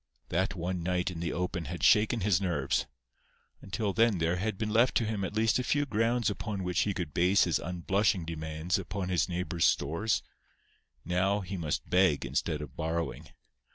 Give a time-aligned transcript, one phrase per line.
[0.29, 2.87] That one night in the open had shaken his nerves.
[3.61, 6.79] Until then there had been left to him at least a few grounds upon which
[6.79, 10.23] he could base his unblushing demands upon his neighbours' stores.
[11.05, 13.27] Now he must beg instead of borrowing.